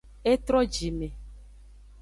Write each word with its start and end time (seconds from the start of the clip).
E 0.31 0.35
tro 0.45 0.59
jime. 0.73 1.09